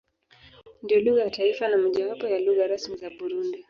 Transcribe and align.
Ndiyo 0.83 0.99
lugha 1.01 1.21
ya 1.23 1.29
taifa 1.29 1.67
na 1.67 1.77
mojawapo 1.77 2.27
ya 2.27 2.39
lugha 2.39 2.67
rasmi 2.67 2.97
za 2.97 3.09
Burundi. 3.09 3.59